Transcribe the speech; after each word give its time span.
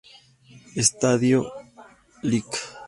Estadio 0.83 1.39
Lic. 2.23 2.49